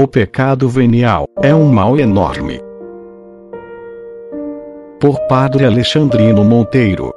[0.00, 2.60] O pecado venial é um mal enorme.
[5.00, 7.12] Por Padre Alexandrino Monteiro.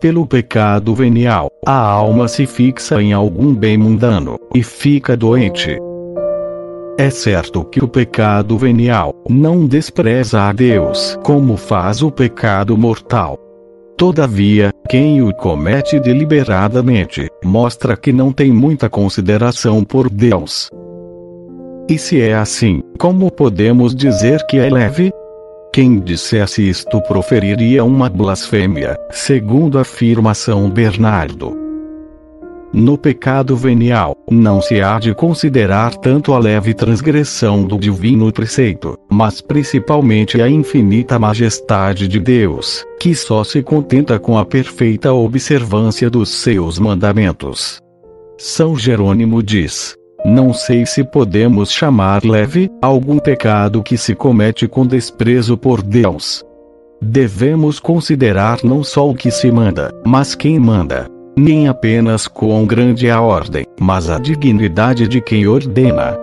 [0.00, 5.78] Pelo pecado venial, a alma se fixa em algum bem mundano e fica doente.
[6.98, 13.45] É certo que o pecado venial não despreza a Deus como faz o pecado mortal.
[13.96, 20.68] Todavia, quem o comete deliberadamente mostra que não tem muita consideração por Deus.
[21.88, 25.10] E se é assim, como podemos dizer que é leve?
[25.72, 31.65] Quem dissesse isto proferiria uma blasfêmia, segundo a afirmação Bernardo.
[32.78, 38.98] No pecado venial, não se há de considerar tanto a leve transgressão do divino preceito,
[39.10, 46.10] mas principalmente a infinita majestade de Deus, que só se contenta com a perfeita observância
[46.10, 47.80] dos seus mandamentos.
[48.36, 54.86] São Jerônimo diz: não sei se podemos chamar leve algum pecado que se comete com
[54.86, 56.44] desprezo por Deus.
[57.00, 61.15] Devemos considerar não só o que se manda, mas quem manda.
[61.38, 66.16] Nem apenas quão grande a ordem, mas a dignidade de quem ordena.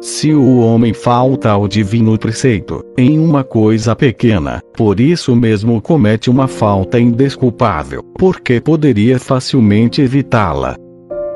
[0.00, 6.30] Se o homem falta ao divino preceito, em uma coisa pequena, por isso mesmo comete
[6.30, 10.76] uma falta indesculpável, porque poderia facilmente evitá-la.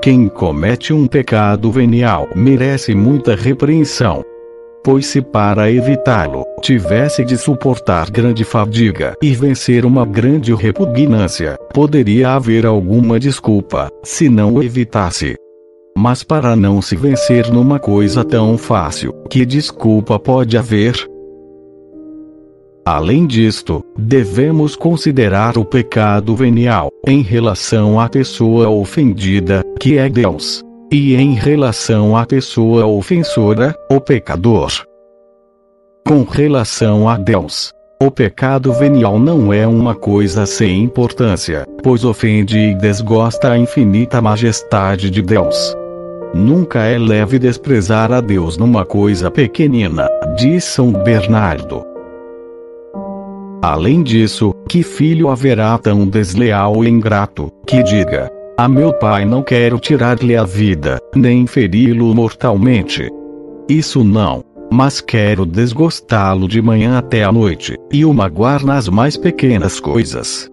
[0.01, 4.23] Quem comete um pecado venial merece muita repreensão.
[4.87, 12.31] Pois se para evitá-lo, tivesse de suportar grande fadiga e vencer uma grande repugnância, poderia
[12.31, 15.34] haver alguma desculpa, se não o evitasse.
[15.98, 20.95] Mas para não se vencer numa coisa tão fácil, que desculpa pode haver?
[22.84, 30.62] Além disto, devemos considerar o pecado venial em relação à pessoa ofendida, que é Deus,
[30.91, 34.71] e em relação à pessoa ofensora, o pecador.
[36.06, 42.59] Com relação a Deus, o pecado venial não é uma coisa sem importância, pois ofende
[42.59, 45.75] e desgosta a infinita majestade de Deus.
[46.34, 50.06] Nunca é leve desprezar a Deus numa coisa pequenina,
[50.37, 51.84] diz São Bernardo.
[53.62, 59.43] Além disso, que filho haverá tão desleal e ingrato, que diga: A meu pai não
[59.43, 63.06] quero tirar-lhe a vida, nem feri-lo mortalmente.
[63.69, 64.43] Isso não.
[64.72, 70.50] Mas quero desgostá-lo de manhã até a noite, e o magoar nas mais pequenas coisas.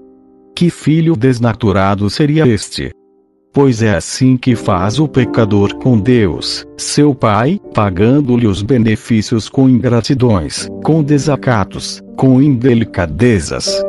[0.54, 2.92] Que filho desnaturado seria este?
[3.54, 9.70] Pois é assim que faz o pecador com Deus, seu Pai, pagando-lhe os benefícios com
[9.70, 13.82] ingratidões, com desacatos, com indelicadezas.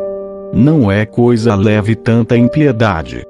[0.53, 3.27] Não é coisa leve tanta impiedade.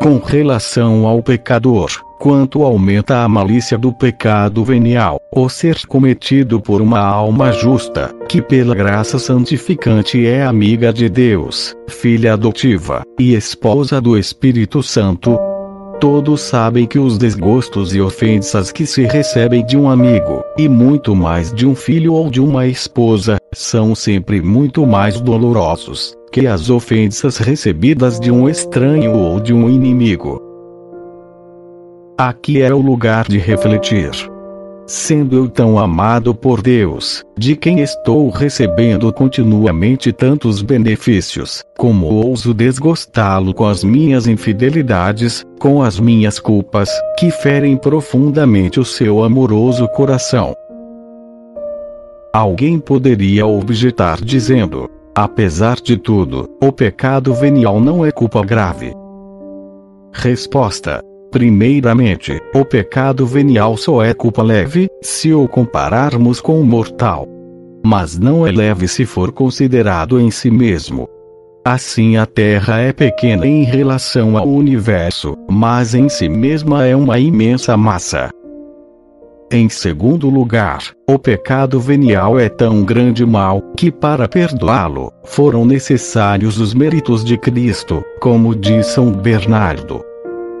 [0.00, 6.80] Com relação ao pecador, quanto aumenta a malícia do pecado venial, o ser cometido por
[6.80, 14.00] uma alma justa, que pela graça santificante é amiga de Deus, filha adotiva, e esposa
[14.00, 15.38] do Espírito Santo.
[16.00, 21.14] Todos sabem que os desgostos e ofensas que se recebem de um amigo, e muito
[21.14, 26.70] mais de um filho ou de uma esposa, são sempre muito mais dolorosos que as
[26.70, 30.40] ofensas recebidas de um estranho ou de um inimigo.
[32.16, 34.10] Aqui é o lugar de refletir.
[34.86, 42.52] Sendo eu tão amado por Deus, de quem estou recebendo continuamente tantos benefícios, como ouso
[42.52, 49.86] desgostá-lo com as minhas infidelidades, com as minhas culpas, que ferem profundamente o seu amoroso
[49.88, 50.54] coração.
[52.34, 58.92] Alguém poderia objetar dizendo: apesar de tudo, o pecado venial não é culpa grave.
[60.12, 67.26] Resposta: Primeiramente, o pecado venial só é culpa leve, se o compararmos com o mortal.
[67.84, 71.08] Mas não é leve se for considerado em si mesmo.
[71.64, 77.18] Assim a Terra é pequena em relação ao universo, mas em si mesma é uma
[77.18, 78.30] imensa massa.
[79.52, 86.60] Em segundo lugar, o pecado venial é tão grande mal que para perdoá-lo foram necessários
[86.60, 90.04] os méritos de Cristo, como diz São Bernardo.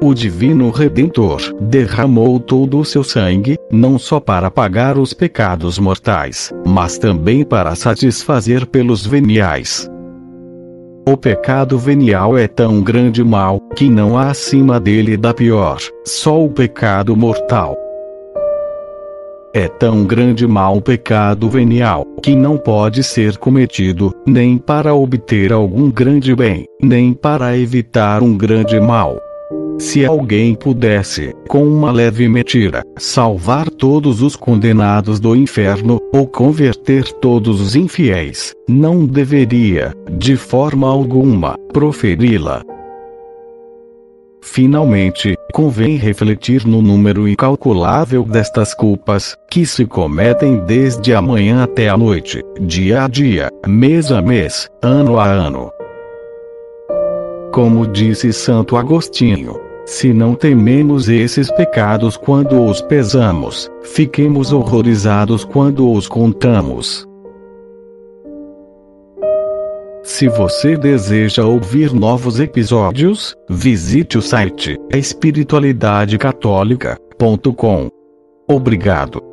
[0.02, 6.52] O Divino Redentor derramou todo o seu sangue, não só para pagar os pecados mortais,
[6.66, 9.88] mas também para satisfazer pelos veniais.
[11.08, 16.44] O pecado venial é tão grande mal que não há acima dele da pior, só
[16.44, 17.76] o pecado mortal.
[19.52, 25.52] É tão grande mal o pecado venial, que não pode ser cometido, nem para obter
[25.52, 29.18] algum grande bem, nem para evitar um grande mal.
[29.76, 37.10] Se alguém pudesse, com uma leve mentira, salvar todos os condenados do inferno, ou converter
[37.14, 42.62] todos os infiéis, não deveria, de forma alguma, proferi-la.
[44.42, 51.88] Finalmente, convém refletir no número incalculável destas culpas, que se cometem desde a manhã até
[51.88, 55.70] a noite, dia a dia, mês a mês, ano a ano.
[57.52, 65.92] Como disse Santo Agostinho, se não tememos esses pecados quando os pesamos, fiquemos horrorizados quando
[65.92, 67.09] os contamos.
[70.10, 77.88] Se você deseja ouvir novos episódios, visite o site espiritualidadecatólica.com.
[78.48, 79.29] Obrigado.